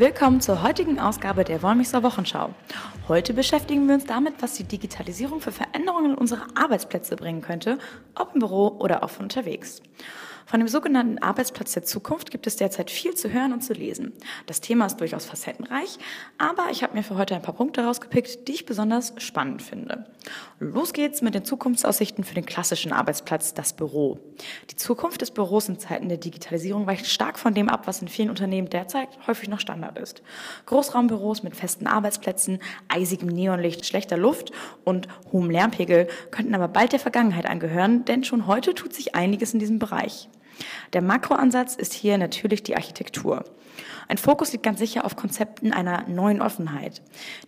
Willkommen 0.00 0.40
zur 0.40 0.62
heutigen 0.62 0.98
Ausgabe 0.98 1.44
der 1.44 1.62
Wollmixer 1.62 2.02
Wochenschau. 2.02 2.54
Heute 3.06 3.34
beschäftigen 3.34 3.86
wir 3.86 3.96
uns 3.96 4.06
damit, 4.06 4.32
was 4.40 4.54
die 4.54 4.64
Digitalisierung 4.64 5.42
für 5.42 5.52
Veränderungen 5.52 6.12
in 6.12 6.16
unsere 6.16 6.40
Arbeitsplätze 6.54 7.16
bringen 7.16 7.42
könnte, 7.42 7.78
ob 8.14 8.32
im 8.32 8.40
Büro 8.40 8.68
oder 8.78 9.04
auch 9.04 9.10
von 9.10 9.24
unterwegs. 9.24 9.82
Von 10.50 10.58
dem 10.58 10.66
sogenannten 10.66 11.18
Arbeitsplatz 11.18 11.74
der 11.74 11.84
Zukunft 11.84 12.32
gibt 12.32 12.44
es 12.48 12.56
derzeit 12.56 12.90
viel 12.90 13.14
zu 13.14 13.32
hören 13.32 13.52
und 13.52 13.60
zu 13.60 13.72
lesen. 13.72 14.12
Das 14.46 14.60
Thema 14.60 14.86
ist 14.86 14.96
durchaus 14.96 15.24
facettenreich, 15.24 15.96
aber 16.38 16.70
ich 16.72 16.82
habe 16.82 16.94
mir 16.94 17.04
für 17.04 17.16
heute 17.16 17.36
ein 17.36 17.42
paar 17.42 17.54
Punkte 17.54 17.84
rausgepickt, 17.84 18.48
die 18.48 18.54
ich 18.54 18.66
besonders 18.66 19.14
spannend 19.18 19.62
finde. 19.62 20.06
Los 20.58 20.92
geht's 20.92 21.22
mit 21.22 21.36
den 21.36 21.44
Zukunftsaussichten 21.44 22.24
für 22.24 22.34
den 22.34 22.46
klassischen 22.46 22.92
Arbeitsplatz, 22.92 23.54
das 23.54 23.74
Büro. 23.74 24.18
Die 24.72 24.74
Zukunft 24.74 25.20
des 25.20 25.30
Büros 25.30 25.68
in 25.68 25.78
Zeiten 25.78 26.08
der 26.08 26.18
Digitalisierung 26.18 26.84
weicht 26.84 27.06
stark 27.06 27.38
von 27.38 27.54
dem 27.54 27.68
ab, 27.68 27.86
was 27.86 28.02
in 28.02 28.08
vielen 28.08 28.28
Unternehmen 28.28 28.68
derzeit 28.68 29.08
häufig 29.28 29.48
noch 29.48 29.60
Standard 29.60 30.00
ist. 30.00 30.20
Großraumbüros 30.66 31.44
mit 31.44 31.54
festen 31.54 31.86
Arbeitsplätzen, 31.86 32.58
eisigem 32.88 33.28
Neonlicht, 33.28 33.86
schlechter 33.86 34.16
Luft 34.16 34.50
und 34.82 35.06
hohem 35.30 35.48
Lärmpegel 35.48 36.08
könnten 36.32 36.56
aber 36.56 36.66
bald 36.66 36.90
der 36.90 36.98
Vergangenheit 36.98 37.46
angehören, 37.46 38.04
denn 38.04 38.24
schon 38.24 38.48
heute 38.48 38.74
tut 38.74 38.92
sich 38.92 39.14
einiges 39.14 39.54
in 39.54 39.60
diesem 39.60 39.78
Bereich. 39.78 40.28
Der 40.92 41.02
Makroansatz 41.02 41.74
ist 41.74 41.92
hier 41.92 42.18
natürlich 42.18 42.62
die 42.62 42.76
Architektur. 42.76 43.44
Ein 44.08 44.18
Fokus 44.18 44.52
liegt 44.52 44.64
ganz 44.64 44.80
sicher 44.80 45.04
auf 45.04 45.14
Konzepten 45.14 45.72
einer 45.72 46.04
neuen 46.08 46.42
Offenheit. 46.42 47.00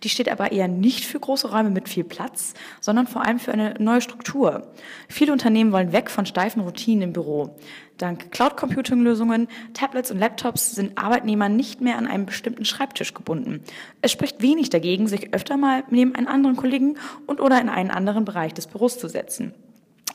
Die 0.03 0.09
steht 0.09 0.29
aber 0.29 0.53
eher 0.53 0.67
nicht 0.67 1.05
für 1.05 1.19
große 1.19 1.51
Räume 1.51 1.69
mit 1.69 1.89
viel 1.89 2.05
Platz, 2.05 2.53
sondern 2.79 3.05
vor 3.05 3.25
allem 3.25 3.39
für 3.39 3.51
eine 3.51 3.73
neue 3.79 3.99
Struktur. 3.99 4.71
Viele 5.09 5.33
Unternehmen 5.33 5.73
wollen 5.73 5.91
weg 5.91 6.09
von 6.09 6.25
steifen 6.25 6.61
Routinen 6.61 7.03
im 7.03 7.13
Büro. 7.13 7.55
Dank 7.97 8.31
Cloud-Computing-Lösungen, 8.31 9.49
Tablets 9.73 10.09
und 10.09 10.19
Laptops 10.19 10.73
sind 10.73 10.97
Arbeitnehmer 10.97 11.49
nicht 11.49 11.81
mehr 11.81 11.97
an 11.97 12.07
einem 12.07 12.25
bestimmten 12.25 12.65
Schreibtisch 12.65 13.13
gebunden. 13.13 13.61
Es 14.01 14.11
spricht 14.11 14.41
wenig 14.41 14.69
dagegen, 14.69 15.07
sich 15.07 15.33
öfter 15.33 15.57
mal 15.57 15.83
neben 15.89 16.15
einen 16.15 16.27
anderen 16.27 16.55
Kollegen 16.55 16.97
und 17.27 17.41
oder 17.41 17.59
in 17.59 17.69
einen 17.69 17.91
anderen 17.91 18.25
Bereich 18.25 18.53
des 18.53 18.67
Büros 18.67 18.97
zu 18.97 19.09
setzen 19.09 19.53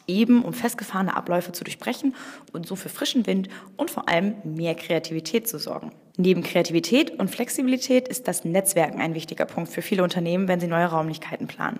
eben 0.09 0.43
um 0.43 0.53
festgefahrene 0.53 1.17
Abläufe 1.17 1.53
zu 1.53 1.63
durchbrechen 1.63 2.15
und 2.53 2.67
so 2.67 2.75
für 2.75 2.89
frischen 2.89 3.27
Wind 3.27 3.49
und 3.77 3.91
vor 3.91 4.09
allem 4.09 4.35
mehr 4.45 4.75
Kreativität 4.75 5.47
zu 5.47 5.59
sorgen. 5.59 5.93
Neben 6.17 6.43
Kreativität 6.43 7.13
und 7.21 7.31
Flexibilität 7.31 8.09
ist 8.09 8.27
das 8.27 8.45
Netzwerken 8.45 9.01
ein 9.01 9.15
wichtiger 9.15 9.45
Punkt 9.45 9.71
für 9.71 9.83
viele 9.83 10.03
Unternehmen, 10.03 10.49
wenn 10.49 10.59
sie 10.59 10.67
neue 10.67 10.91
Räumlichkeiten 10.91 11.47
planen. 11.47 11.79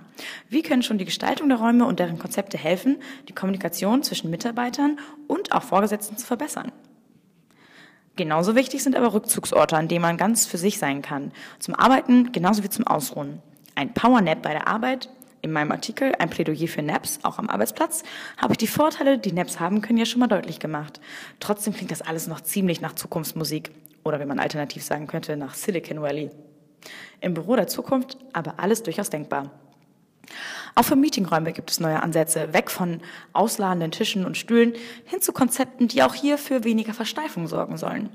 Wie 0.49 0.63
können 0.63 0.85
schon 0.85 0.99
die 0.99 1.05
Gestaltung 1.05 1.49
der 1.49 1.59
Räume 1.59 1.87
und 1.87 1.99
deren 1.99 2.21
Konzepte 2.21 2.57
helfen, 2.57 2.99
die 3.29 3.35
Kommunikation 3.35 4.05
zwischen 4.05 4.31
Mitarbeitern 4.31 5.01
und 5.27 5.51
auch 5.51 5.65
Vorgesetzten 5.65 6.17
zu 6.17 6.25
verbessern? 6.25 6.71
Genauso 8.15 8.55
wichtig 8.55 8.83
sind 8.83 8.97
aber 8.97 9.13
Rückzugsorte, 9.13 9.77
an 9.77 9.89
denen 9.89 10.03
man 10.03 10.17
ganz 10.17 10.47
für 10.47 10.59
sich 10.59 10.79
sein 10.79 11.03
kann. 11.03 11.33
Zum 11.59 11.75
Arbeiten 11.75 12.31
genauso 12.31 12.63
wie 12.63 12.69
zum 12.69 12.87
Ausruhen. 12.87 13.43
Ein 13.75 13.95
Powernap 13.95 14.43
bei 14.43 14.51
der 14.51 14.67
Arbit 14.67 15.09
in 15.43 15.53
meinem 15.53 15.73
Artikel 15.73 16.13
ein 16.19 16.31
Plädoyer 16.31 16.69
für 16.69 16.83
Naps, 16.83 17.21
auch 17.23 17.39
am 17.39 17.49
Arbeitsplatz, 17.49 18.03
habe 18.37 18.55
ich 18.55 18.59
die 18.59 18.67
Vorteile, 18.67 19.19
die 19.19 19.33
Naps 19.33 19.61
haben 19.61 19.81
können, 19.81 19.99
ja 19.99 20.07
schon 20.07 20.21
mal 20.21 20.27
deutlich 20.27 20.61
gemacht. 20.61 21.01
Trotzdem 21.41 21.75
klingt 21.75 21.91
das 21.91 22.03
alles 22.03 22.27
noch 22.27 22.41
ziemlich 22.41 22.81
nach 22.81 22.95
Zukunftsmusik 22.95 23.71
oder 24.05 24.21
wie 24.21 24.27
man 24.27 24.39
alternativ 24.39 24.83
sagen 24.83 25.07
könnte, 25.07 25.37
nach 25.37 25.55
Silicon 25.55 26.01
Valley. 26.01 26.31
Im 27.21 27.35
Büro 27.35 27.57
der 27.57 27.67
Zukunft 27.67 28.19
aber 28.33 28.59
alles 28.59 28.83
durchaus 28.83 29.11
denkbar. 29.11 29.51
Auch 30.75 30.85
für 30.85 30.97
Meetingräume 30.97 31.53
gibt 31.53 31.71
es 31.71 31.81
neue 31.81 32.03
Ansätze, 32.03 32.53
weg 32.53 32.71
von 32.71 33.01
ausladenden 33.33 33.91
Tischen 33.91 34.25
und 34.25 34.37
Stühlen 34.37 34.75
hin 35.05 35.21
zu 35.21 35.33
Konzepten, 35.33 35.89
die 35.89 36.03
auch 36.03 36.15
hier 36.15 36.39
für 36.39 36.65
weniger 36.65 36.95
Versteifung 36.95 37.47
sorgen 37.49 37.77
sollen. 37.77 38.11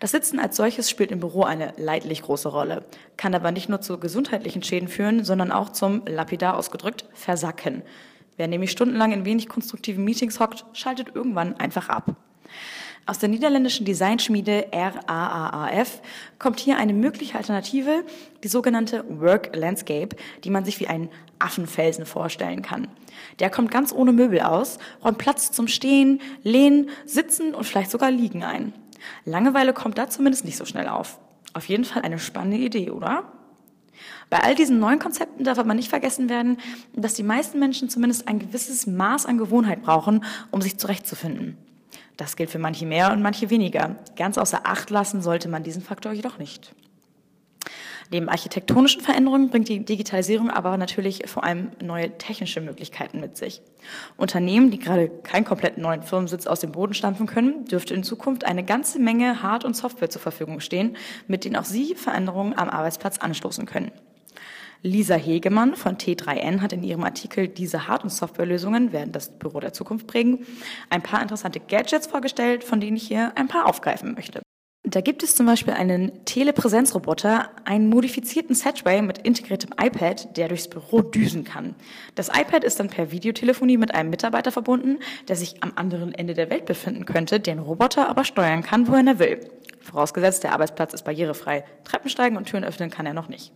Das 0.00 0.12
Sitzen 0.12 0.38
als 0.38 0.56
solches 0.56 0.90
spielt 0.90 1.10
im 1.10 1.20
Büro 1.20 1.42
eine 1.42 1.72
leidlich 1.76 2.22
große 2.22 2.48
Rolle, 2.48 2.84
kann 3.16 3.34
aber 3.34 3.50
nicht 3.50 3.68
nur 3.68 3.80
zu 3.80 3.98
gesundheitlichen 3.98 4.62
Schäden 4.62 4.88
führen, 4.88 5.24
sondern 5.24 5.50
auch 5.50 5.70
zum, 5.70 6.02
lapidar 6.06 6.56
ausgedrückt, 6.56 7.04
Versacken. 7.12 7.82
Wer 8.36 8.48
nämlich 8.48 8.70
stundenlang 8.70 9.12
in 9.12 9.24
wenig 9.24 9.48
konstruktiven 9.48 10.04
Meetings 10.04 10.40
hockt, 10.40 10.64
schaltet 10.72 11.14
irgendwann 11.14 11.56
einfach 11.56 11.88
ab. 11.88 12.16
Aus 13.06 13.18
der 13.18 13.28
niederländischen 13.28 13.84
Designschmiede 13.84 14.68
RAAAF 14.72 16.00
kommt 16.38 16.58
hier 16.58 16.78
eine 16.78 16.94
mögliche 16.94 17.36
Alternative, 17.36 18.02
die 18.42 18.48
sogenannte 18.48 19.04
Work 19.08 19.54
Landscape, 19.54 20.16
die 20.42 20.48
man 20.48 20.64
sich 20.64 20.80
wie 20.80 20.86
einen 20.86 21.10
Affenfelsen 21.38 22.06
vorstellen 22.06 22.62
kann. 22.62 22.88
Der 23.40 23.50
kommt 23.50 23.70
ganz 23.70 23.92
ohne 23.92 24.12
Möbel 24.12 24.40
aus, 24.40 24.78
räumt 25.04 25.18
Platz 25.18 25.52
zum 25.52 25.68
Stehen, 25.68 26.22
Lehnen, 26.42 26.88
Sitzen 27.04 27.54
und 27.54 27.64
vielleicht 27.64 27.90
sogar 27.90 28.10
Liegen 28.10 28.42
ein. 28.42 28.72
Langeweile 29.26 29.74
kommt 29.74 29.98
da 29.98 30.08
zumindest 30.08 30.46
nicht 30.46 30.56
so 30.56 30.64
schnell 30.64 30.88
auf. 30.88 31.18
Auf 31.52 31.68
jeden 31.68 31.84
Fall 31.84 32.02
eine 32.02 32.18
spannende 32.18 32.56
Idee, 32.56 32.90
oder? 32.90 33.30
Bei 34.30 34.40
all 34.40 34.54
diesen 34.54 34.78
neuen 34.78 34.98
Konzepten 34.98 35.44
darf 35.44 35.58
aber 35.58 35.74
nicht 35.74 35.90
vergessen 35.90 36.30
werden, 36.30 36.56
dass 36.94 37.12
die 37.12 37.22
meisten 37.22 37.58
Menschen 37.58 37.90
zumindest 37.90 38.26
ein 38.28 38.38
gewisses 38.38 38.86
Maß 38.86 39.26
an 39.26 39.36
Gewohnheit 39.36 39.82
brauchen, 39.82 40.24
um 40.50 40.62
sich 40.62 40.78
zurechtzufinden. 40.78 41.58
Das 42.16 42.36
gilt 42.36 42.50
für 42.50 42.58
manche 42.58 42.86
mehr 42.86 43.12
und 43.12 43.22
manche 43.22 43.50
weniger. 43.50 43.96
Ganz 44.16 44.38
außer 44.38 44.60
Acht 44.64 44.90
lassen 44.90 45.20
sollte 45.20 45.48
man 45.48 45.62
diesen 45.62 45.82
Faktor 45.82 46.12
jedoch 46.12 46.38
nicht. 46.38 46.74
Neben 48.10 48.28
architektonischen 48.28 49.00
Veränderungen 49.00 49.48
bringt 49.48 49.68
die 49.68 49.84
Digitalisierung 49.84 50.50
aber 50.50 50.76
natürlich 50.76 51.22
vor 51.26 51.42
allem 51.42 51.70
neue 51.82 52.16
technische 52.18 52.60
Möglichkeiten 52.60 53.18
mit 53.18 53.36
sich. 53.36 53.62
Unternehmen, 54.16 54.70
die 54.70 54.78
gerade 54.78 55.08
keinen 55.08 55.44
komplett 55.44 55.78
neuen 55.78 56.02
Firmensitz 56.02 56.46
aus 56.46 56.60
dem 56.60 56.72
Boden 56.72 56.94
stampfen 56.94 57.26
können, 57.26 57.64
dürfte 57.64 57.94
in 57.94 58.04
Zukunft 58.04 58.44
eine 58.44 58.62
ganze 58.62 58.98
Menge 58.98 59.42
Hard- 59.42 59.64
und 59.64 59.74
Software 59.74 60.10
zur 60.10 60.20
Verfügung 60.20 60.60
stehen, 60.60 60.96
mit 61.26 61.44
denen 61.44 61.56
auch 61.56 61.64
Sie 61.64 61.94
Veränderungen 61.94 62.56
am 62.56 62.68
Arbeitsplatz 62.68 63.18
anstoßen 63.18 63.66
können. 63.66 63.90
Lisa 64.84 65.14
Hegemann 65.14 65.76
von 65.76 65.96
T3N 65.96 66.60
hat 66.60 66.74
in 66.74 66.82
ihrem 66.82 67.04
Artikel 67.04 67.48
Diese 67.48 67.88
Hard- 67.88 68.04
und 68.04 68.10
Softwarelösungen 68.10 68.92
werden 68.92 69.12
das 69.12 69.30
Büro 69.30 69.58
der 69.58 69.72
Zukunft 69.72 70.06
prägen 70.06 70.46
ein 70.90 71.02
paar 71.02 71.22
interessante 71.22 71.58
Gadgets 71.58 72.06
vorgestellt, 72.06 72.62
von 72.64 72.80
denen 72.80 72.98
ich 72.98 73.08
hier 73.08 73.32
ein 73.34 73.48
paar 73.48 73.66
aufgreifen 73.66 74.12
möchte. 74.14 74.42
Da 74.86 75.00
gibt 75.00 75.22
es 75.22 75.34
zum 75.34 75.46
Beispiel 75.46 75.72
einen 75.72 76.26
Telepräsenzroboter, 76.26 77.48
einen 77.64 77.88
modifizierten 77.88 78.54
Setway 78.54 79.00
mit 79.00 79.16
integriertem 79.16 79.70
iPad, 79.82 80.36
der 80.36 80.48
durchs 80.48 80.68
Büro 80.68 81.00
düsen 81.00 81.44
kann. 81.44 81.74
Das 82.14 82.28
iPad 82.28 82.62
ist 82.62 82.78
dann 82.78 82.90
per 82.90 83.10
Videotelefonie 83.10 83.78
mit 83.78 83.94
einem 83.94 84.10
Mitarbeiter 84.10 84.52
verbunden, 84.52 84.98
der 85.28 85.36
sich 85.36 85.62
am 85.62 85.72
anderen 85.76 86.12
Ende 86.12 86.34
der 86.34 86.50
Welt 86.50 86.66
befinden 86.66 87.06
könnte, 87.06 87.40
den 87.40 87.58
Roboter 87.58 88.10
aber 88.10 88.24
steuern 88.24 88.62
kann, 88.62 88.86
wohin 88.86 89.06
er 89.06 89.18
will. 89.18 89.40
Vorausgesetzt, 89.84 90.42
der 90.44 90.52
Arbeitsplatz 90.52 90.94
ist 90.94 91.04
barrierefrei. 91.04 91.64
Treppen 91.84 92.08
steigen 92.08 92.36
und 92.36 92.46
Türen 92.46 92.64
öffnen 92.64 92.90
kann 92.90 93.06
er 93.06 93.14
noch 93.14 93.28
nicht. 93.28 93.52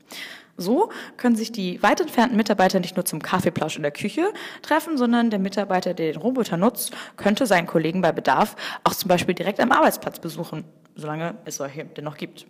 So 0.57 0.91
können 1.17 1.37
sich 1.37 1.53
die 1.53 1.83
weit 1.83 2.01
entfernten 2.01 2.37
Mitarbeiter 2.37 2.81
nicht 2.81 2.97
nur 2.97 3.05
zum 3.05 3.23
Kaffeeplausch 3.23 3.77
in 3.77 3.83
der 3.83 3.93
Küche 3.93 4.33
treffen, 4.61 4.99
sondern 4.99 5.31
der 5.31 5.39
Mitarbeiter, 5.39 5.95
der 5.95 6.13
den 6.13 6.21
Roboter 6.21 6.57
nutzt, 6.57 6.93
könnte 7.17 7.47
seinen 7.47 7.67
Kollegen 7.67 8.03
bei 8.03 8.13
Bedarf 8.13 8.57
auch 8.85 8.95
zum 8.95 9.09
Beispiel 9.09 9.35
direkt 9.35 9.61
am 9.61 9.73
Arbeitsplatz 9.73 10.19
besuchen, 10.19 10.65
solange 10.97 11.37
es 11.45 11.57
solche 11.57 11.85
denn 11.85 12.05
noch 12.05 12.17
gibt. 12.17 12.47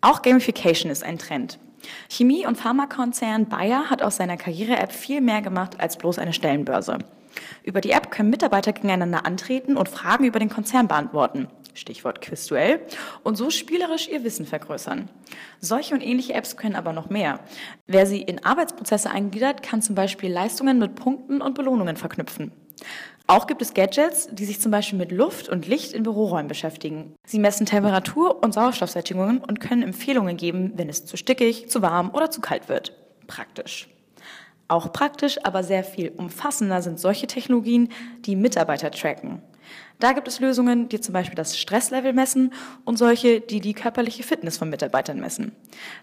Auch 0.00 0.22
Gamification 0.22 0.90
ist 0.90 1.04
ein 1.04 1.18
Trend. 1.18 1.58
Chemie- 2.08 2.46
und 2.46 2.56
Pharmakonzern 2.56 3.48
Bayer 3.48 3.90
hat 3.90 4.02
aus 4.02 4.16
seiner 4.16 4.36
Karriere-App 4.36 4.92
viel 4.92 5.20
mehr 5.20 5.42
gemacht 5.42 5.78
als 5.78 5.98
bloß 5.98 6.18
eine 6.18 6.32
Stellenbörse. 6.32 6.98
Über 7.62 7.80
die 7.80 7.90
App 7.90 8.10
können 8.10 8.30
Mitarbeiter 8.30 8.72
gegeneinander 8.72 9.26
antreten 9.26 9.76
und 9.76 9.88
Fragen 9.88 10.24
über 10.24 10.38
den 10.38 10.48
Konzern 10.48 10.88
beantworten. 10.88 11.48
Stichwort 11.74 12.20
Quizduell, 12.20 12.80
und 13.22 13.36
so 13.36 13.50
spielerisch 13.50 14.08
ihr 14.08 14.24
Wissen 14.24 14.46
vergrößern. 14.46 15.08
Solche 15.60 15.94
und 15.94 16.02
ähnliche 16.02 16.34
Apps 16.34 16.56
können 16.56 16.74
aber 16.74 16.92
noch 16.92 17.08
mehr. 17.08 17.40
Wer 17.86 18.06
sie 18.06 18.20
in 18.20 18.44
Arbeitsprozesse 18.44 19.10
eingliedert, 19.10 19.62
kann 19.62 19.80
zum 19.80 19.94
Beispiel 19.94 20.30
Leistungen 20.32 20.78
mit 20.78 20.96
Punkten 20.96 21.40
und 21.40 21.54
Belohnungen 21.54 21.96
verknüpfen. 21.96 22.52
Auch 23.26 23.46
gibt 23.46 23.60
es 23.60 23.74
Gadgets, 23.74 24.28
die 24.32 24.46
sich 24.46 24.60
zum 24.60 24.72
Beispiel 24.72 24.98
mit 24.98 25.12
Luft 25.12 25.50
und 25.50 25.66
Licht 25.66 25.92
in 25.92 26.02
Büroräumen 26.02 26.48
beschäftigen. 26.48 27.14
Sie 27.26 27.38
messen 27.38 27.66
Temperatur 27.66 28.42
und 28.42 28.54
Sauerstoffsättigungen 28.54 29.38
und 29.38 29.60
können 29.60 29.82
Empfehlungen 29.82 30.38
geben, 30.38 30.72
wenn 30.76 30.88
es 30.88 31.04
zu 31.04 31.16
stickig, 31.18 31.68
zu 31.68 31.82
warm 31.82 32.10
oder 32.14 32.30
zu 32.30 32.40
kalt 32.40 32.70
wird. 32.70 32.94
Praktisch. 33.26 33.88
Auch 34.68 34.92
praktisch, 34.92 35.38
aber 35.44 35.64
sehr 35.64 35.82
viel 35.82 36.12
umfassender 36.16 36.82
sind 36.82 37.00
solche 37.00 37.26
Technologien, 37.26 37.88
die 38.26 38.36
Mitarbeiter 38.36 38.90
tracken. 38.90 39.42
Da 39.98 40.12
gibt 40.12 40.28
es 40.28 40.40
Lösungen, 40.40 40.88
die 40.88 41.00
zum 41.00 41.12
Beispiel 41.12 41.34
das 41.34 41.58
Stresslevel 41.58 42.12
messen 42.12 42.52
und 42.84 42.98
solche, 42.98 43.40
die 43.40 43.60
die 43.60 43.74
körperliche 43.74 44.22
Fitness 44.22 44.56
von 44.56 44.70
Mitarbeitern 44.70 45.18
messen. 45.18 45.52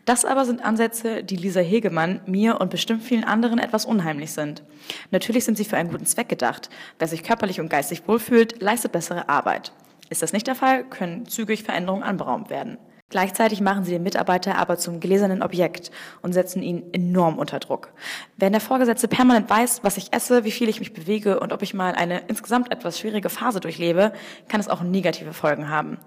Das 0.03 0.25
aber 0.25 0.45
sind 0.45 0.63
Ansätze, 0.63 1.23
die 1.23 1.37
Lisa 1.37 1.61
Hegemann, 1.61 2.21
mir 2.25 2.59
und 2.59 2.69
bestimmt 2.71 3.03
vielen 3.03 3.23
anderen 3.23 3.57
etwas 3.57 3.85
unheimlich 3.85 4.33
sind. 4.33 4.63
Natürlich 5.11 5.45
sind 5.45 5.57
sie 5.57 5.63
für 5.63 5.77
einen 5.77 5.91
guten 5.91 6.05
Zweck 6.05 6.27
gedacht. 6.27 6.69
Wer 6.99 7.07
sich 7.07 7.23
körperlich 7.23 7.61
und 7.61 7.69
geistig 7.69 8.03
wohlfühlt, 8.07 8.61
leistet 8.61 8.91
bessere 8.91 9.29
Arbeit. 9.29 9.71
Ist 10.09 10.21
das 10.21 10.33
nicht 10.33 10.47
der 10.47 10.55
Fall, 10.55 10.83
können 10.83 11.25
zügig 11.25 11.63
Veränderungen 11.63 12.03
anberaumt 12.03 12.49
werden. 12.49 12.77
Gleichzeitig 13.09 13.61
machen 13.61 13.83
sie 13.83 13.91
den 13.91 14.01
Mitarbeiter 14.01 14.57
aber 14.57 14.77
zum 14.77 14.99
gläsernen 14.99 15.43
Objekt 15.43 15.91
und 16.23 16.33
setzen 16.33 16.63
ihn 16.63 16.83
enorm 16.91 17.37
unter 17.37 17.59
Druck. 17.59 17.93
Wenn 18.35 18.51
der 18.51 18.61
Vorgesetzte 18.61 19.07
permanent 19.07 19.47
weiß, 19.47 19.83
was 19.83 19.97
ich 19.97 20.11
esse, 20.11 20.43
wie 20.43 20.51
viel 20.51 20.69
ich 20.69 20.79
mich 20.79 20.91
bewege 20.91 21.39
und 21.39 21.53
ob 21.53 21.61
ich 21.61 21.75
mal 21.75 21.93
eine 21.93 22.21
insgesamt 22.27 22.71
etwas 22.71 22.99
schwierige 22.99 23.29
Phase 23.29 23.59
durchlebe, 23.59 24.11
kann 24.47 24.59
es 24.59 24.67
auch 24.67 24.81
negative 24.81 25.33
Folgen 25.33 25.69
haben. 25.69 25.99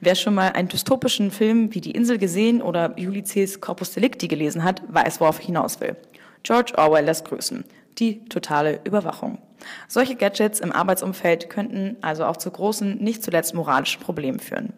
Wer 0.00 0.14
schon 0.14 0.34
mal 0.34 0.52
einen 0.52 0.68
dystopischen 0.68 1.30
Film 1.30 1.74
wie 1.74 1.82
Die 1.82 1.90
Insel 1.90 2.16
gesehen 2.16 2.62
oder 2.62 2.94
Ulysses 2.96 3.60
Corpus 3.60 3.92
Delicti 3.92 4.26
gelesen 4.26 4.64
hat, 4.64 4.82
weiß, 4.88 5.20
worauf 5.20 5.40
ich 5.40 5.46
hinaus 5.46 5.80
will. 5.80 5.94
George 6.42 6.72
Orwell 6.78 7.04
lässt 7.04 7.26
grüßen. 7.26 7.64
Die 7.98 8.24
totale 8.26 8.80
Überwachung. 8.84 9.38
Solche 9.88 10.16
Gadgets 10.16 10.60
im 10.60 10.72
Arbeitsumfeld 10.72 11.50
könnten 11.50 11.96
also 12.00 12.24
auch 12.24 12.38
zu 12.38 12.50
großen, 12.50 12.96
nicht 12.96 13.22
zuletzt 13.22 13.54
moralischen 13.54 14.00
Problemen 14.00 14.38
führen. 14.38 14.72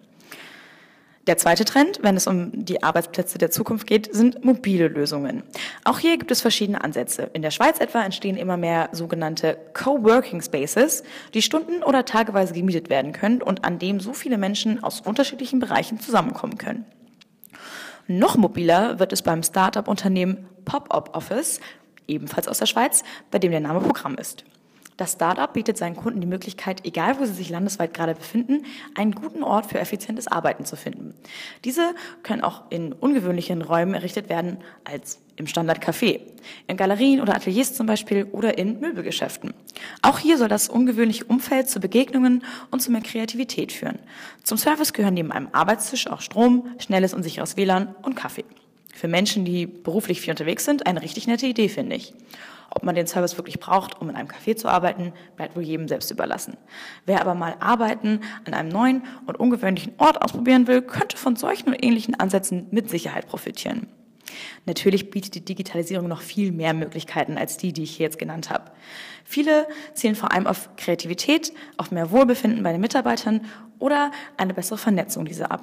Der 1.29 1.37
zweite 1.37 1.67
Trend, 1.67 1.99
wenn 2.01 2.17
es 2.17 2.27
um 2.27 2.65
die 2.65 2.83
Arbeitsplätze 2.83 3.37
der 3.37 3.51
Zukunft 3.51 3.87
geht, 3.87 4.15
sind 4.15 4.47
mobile 4.47 4.89
Lösungen. 4.89 5.43
Auch 5.85 5.99
hier 5.99 6.17
gibt 6.17 6.31
es 6.31 6.41
verschiedene 6.41 6.83
Ansätze. 6.83 7.29
In 7.35 7.43
der 7.43 7.51
Schweiz 7.51 7.81
etwa 7.81 8.03
entstehen 8.03 8.39
immer 8.39 8.57
mehr 8.57 8.89
sogenannte 8.93 9.59
Coworking 9.75 10.41
Spaces, 10.41 11.03
die 11.35 11.43
stunden- 11.43 11.83
oder 11.83 12.07
tageweise 12.07 12.55
gemietet 12.55 12.89
werden 12.89 13.13
können 13.13 13.43
und 13.43 13.67
an 13.67 13.79
dem 13.79 14.01
so 14.01 14.15
viele 14.15 14.39
Menschen 14.39 14.83
aus 14.83 15.03
unterschiedlichen 15.03 15.61
Bereichen 15.61 16.01
zusammenkommen 16.01 16.57
können. 16.57 16.87
Noch 18.07 18.39
mobiler 18.39 18.99
wird 18.99 19.13
es 19.13 19.21
beim 19.21 19.43
Startup-Unternehmen 19.43 20.49
Pop-Up 20.65 21.15
Office, 21.15 21.61
ebenfalls 22.07 22.49
aus 22.49 22.57
der 22.57 22.65
Schweiz, 22.65 23.05
bei 23.31 23.39
dem 23.39 23.51
der 23.51 23.61
Name 23.61 23.81
Programm 23.81 24.17
ist. 24.17 24.45
Das 24.99 25.13
Startup 25.13 25.51
bietet 25.53 25.79
seinen 25.79 25.95
Kunden 25.95 26.21
die 26.21 26.27
Möglichkeit, 26.27 26.85
egal 26.85 27.21
wo 27.21 27.25
sie 27.25 27.33
sich 27.33 27.51
landesweit 27.51 27.95
gerade 27.95 28.17
befinden, 28.17 28.67
einen 28.97 29.13
guten 29.13 29.45
Ort 29.45 29.67
für 29.67 29.79
effizientes 29.79 30.27
Arbeiten 30.27 30.65
zu 30.65 30.75
finden. 30.75 31.15
Diese 31.65 31.95
können 32.25 32.43
auch 32.43 32.65
in 32.71 32.93
ungewöhnlichen 32.93 33.63
Räumen 33.63 33.95
errichtet 33.95 34.29
werden 34.29 34.59
als 34.83 35.21
im 35.37 35.47
Standardcafé, 35.47 36.21
in 36.67 36.77
Galerien 36.77 37.21
oder 37.21 37.37
Ateliers 37.37 37.75
zum 37.75 37.87
Beispiel 37.87 38.25
oder 38.33 38.59
in 38.59 38.81
Möbelgeschäften. 38.81 39.55
Auch 40.03 40.19
hier 40.19 40.37
soll 40.37 40.49
das 40.49 40.69
ungewöhnliche 40.69 41.25
Umfeld 41.27 41.71
zu 41.71 41.79
Begegnungen 41.79 42.43
und 42.73 42.81
zu 42.81 42.91
mehr 42.91 43.01
Kreativität 43.01 43.71
führen. 43.71 44.01
Zum 44.43 44.59
Service 44.59 44.93
gehören 44.93 45.15
neben 45.15 45.31
einem 45.31 45.49
Arbeitstisch 45.53 46.09
auch 46.09 46.21
Strom, 46.21 46.67
schnelles 46.79 47.15
und 47.15 47.23
sicheres 47.23 47.57
WLAN 47.57 47.95
und 48.03 48.17
Kaffee. 48.17 48.45
Für 48.93 49.07
Menschen, 49.07 49.45
die 49.45 49.67
beruflich 49.67 50.21
viel 50.21 50.33
unterwegs 50.33 50.65
sind, 50.65 50.89
eine 50.89 51.03
richtig 51.03 51.29
nette 51.29 51.47
Idee, 51.47 51.69
finde 51.69 51.95
ich. 51.95 52.15
Ob 52.71 52.85
man 52.85 52.95
den 52.95 53.07
Service 53.07 53.37
wirklich 53.37 53.61
braucht, 53.61 54.01
um 54.01 54.11
in 54.11 54.17
einem 54.17 54.29
Café 54.29 54.57
zu 54.57 54.69
arbeiten, 54.69 55.13
bleibt 55.37 55.57
wohl 55.57 55.63
jedem 55.63 55.89
selbst 55.89 56.11
überlassen. 56.11 56.57
Wer 57.07 57.21
aber 57.21 57.35
mal 57.35 57.57
Arbeiten 57.61 58.21
an 58.45 58.55
einem 58.55 58.69
neuen 58.69 59.03
und 59.27 59.41
ungewöhnlichen 59.41 59.95
Ort 59.99 60.21
ausprobieren 60.23 60.67
will, 60.67 60.83
könnte 60.83 61.17
von 61.17 61.37
solchen 61.37 61.69
und 61.69 61.83
ähnlichen 61.83 62.19
Ansätzen 62.21 62.67
mit 62.71 62.91
Sicherheit 62.91 63.27
profitieren. 63.27 63.89
Natürlich 64.67 65.11
bietet 65.11 65.35
die 65.35 65.45
Digitalisierung 65.45 66.09
noch 66.09 66.21
viel 66.21 66.53
mehr 66.53 66.75
Möglichkeiten 66.75 67.39
als 67.39 67.57
die, 67.57 67.73
die 67.73 67.85
ich 67.85 67.97
hier 67.97 68.05
jetzt 68.05 68.19
genannt 68.19 68.51
habe. 68.51 68.71
Viele 69.25 69.67
zielen 69.95 70.15
vor 70.15 70.33
allem 70.33 70.47
auf 70.47 70.71
Kreativität, 70.77 71.53
auf 71.79 71.91
mehr 71.91 72.11
Wohlbefinden 72.11 72.63
bei 72.63 72.73
den 72.73 72.81
Mitarbeitern 72.81 73.47
oder 73.79 74.11
eine 74.37 74.55
bessere 74.55 74.79
Vernetzung 74.79 75.25
dieser 75.25 75.51
ab. 75.51 75.63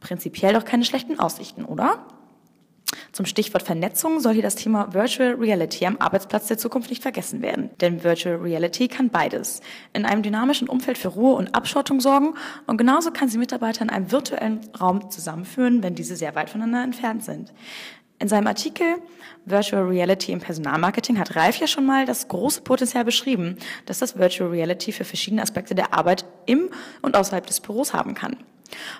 Prinzipiell 0.00 0.52
doch 0.52 0.66
keine 0.66 0.84
schlechten 0.84 1.18
Aussichten, 1.18 1.64
oder? 1.64 2.06
Zum 3.14 3.26
Stichwort 3.26 3.62
Vernetzung 3.62 4.18
soll 4.18 4.32
hier 4.32 4.42
das 4.42 4.56
Thema 4.56 4.92
Virtual 4.92 5.34
Reality 5.34 5.86
am 5.86 5.98
Arbeitsplatz 5.98 6.48
der 6.48 6.58
Zukunft 6.58 6.90
nicht 6.90 7.00
vergessen 7.00 7.42
werden. 7.42 7.70
Denn 7.80 8.02
Virtual 8.02 8.34
Reality 8.34 8.88
kann 8.88 9.08
beides. 9.08 9.60
In 9.92 10.04
einem 10.04 10.22
dynamischen 10.22 10.68
Umfeld 10.68 10.98
für 10.98 11.10
Ruhe 11.10 11.36
und 11.36 11.54
Abschottung 11.54 12.00
sorgen 12.00 12.34
und 12.66 12.76
genauso 12.76 13.12
kann 13.12 13.28
sie 13.28 13.38
Mitarbeiter 13.38 13.82
in 13.82 13.90
einem 13.90 14.10
virtuellen 14.10 14.62
Raum 14.80 15.12
zusammenführen, 15.12 15.84
wenn 15.84 15.94
diese 15.94 16.16
sehr 16.16 16.34
weit 16.34 16.50
voneinander 16.50 16.82
entfernt 16.82 17.22
sind. 17.22 17.52
In 18.18 18.26
seinem 18.26 18.48
Artikel 18.48 18.96
Virtual 19.44 19.84
Reality 19.84 20.32
im 20.32 20.40
Personalmarketing 20.40 21.16
hat 21.16 21.36
Ralf 21.36 21.58
ja 21.58 21.68
schon 21.68 21.86
mal 21.86 22.06
das 22.06 22.26
große 22.26 22.62
Potenzial 22.62 23.04
beschrieben, 23.04 23.58
dass 23.86 24.00
das 24.00 24.18
Virtual 24.18 24.50
Reality 24.50 24.90
für 24.90 25.04
verschiedene 25.04 25.42
Aspekte 25.42 25.76
der 25.76 25.94
Arbeit 25.94 26.24
im 26.46 26.68
und 27.00 27.16
außerhalb 27.16 27.46
des 27.46 27.60
Büros 27.60 27.94
haben 27.94 28.14
kann. 28.14 28.38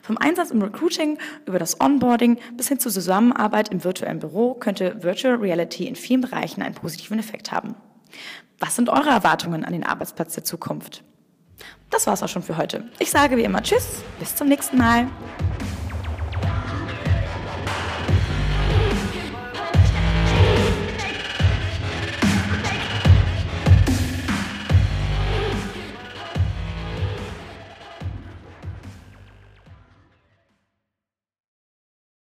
Vom 0.03 0.19
Einsatz 0.19 0.51
im 0.51 0.63
Recruiting 0.63 1.19
über 1.47 1.59
das 1.59 1.81
Onboarding 1.81 2.39
bis 2.57 2.69
hin 2.69 2.79
zur 2.79 2.93
Zusammenarbeit 2.93 3.71
im 3.71 3.85
virtuellen 3.85 4.19
Büro 4.19 4.55
könnte 4.55 5.03
Virtual 5.03 5.35
Reality 5.37 5.87
in 5.87 5.97
vielen 5.97 6.21
Bereichen 6.21 6.63
einen 6.63 6.75
positiven 6.75 7.19
Effekt 7.19 7.53
haben. 7.53 7.75
Was 8.59 8.77
sind 8.77 8.89
eure 8.89 9.11
Erwartungen 9.11 9.65
an 9.65 9.73
den 9.73 9.85
Arbeitsplatz 9.85 10.35
der 10.35 10.45
Zukunft? 10.45 11.03
Das 11.91 12.07
war's 12.07 12.23
auch 12.23 12.29
schon 12.29 12.43
für 12.43 12.57
heute. 12.57 12.89
Ich 12.99 13.11
sage 13.11 13.37
wie 13.37 13.45
immer 13.45 13.63
Tschüss, 13.63 14.03
bis 14.19 14.35
zum 14.35 14.49
nächsten 14.49 14.79
Mal. 14.79 15.09